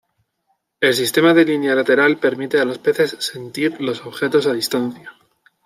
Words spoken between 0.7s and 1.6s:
El sistema de